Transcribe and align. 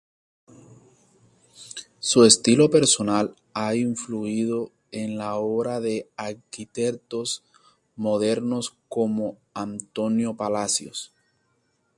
Su 1.99 2.23
estilo 2.25 2.71
personal 2.71 3.35
ha 3.53 3.75
influido 3.75 4.71
en 4.91 5.19
la 5.19 5.35
obra 5.35 5.79
de 5.79 6.09
arquitectos 6.17 7.43
modernos 7.97 8.73
como 8.89 9.37
Antonio 9.53 10.33
Palacios. 10.35 11.11